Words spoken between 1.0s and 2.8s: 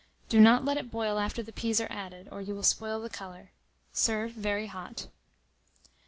after the peas are added, or you will